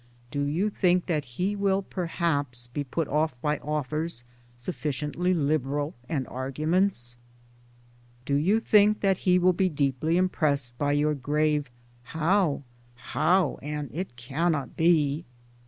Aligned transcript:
do 0.31 0.45
you 0.45 0.67
think 0.71 1.05
that 1.05 1.23
he 1.37 1.55
will 1.55 1.83
perhaps 1.83 2.65
be 2.65 2.83
put 2.83 3.07
off 3.07 3.39
by 3.39 3.59
offers 3.59 4.23
sufficiently 4.57 5.31
liberal, 5.31 5.93
and 6.09 6.27
arguments? 6.27 7.17
Towards 8.25 8.25
Democracy 8.25 8.43
47 8.43 8.43
Do 8.43 8.47
you 8.51 8.59
think 8.59 9.01
that 9.01 9.17
he 9.29 9.37
will 9.37 9.53
be 9.53 9.69
deeply 9.69 10.17
impressed 10.17 10.75
by 10.79 10.93
your 10.93 11.13
grave 11.13 11.69
How, 12.01 12.63
how? 12.95 13.59
and 13.61 13.91
It 13.93 14.15
cannot 14.15 14.75
be 14.75 15.23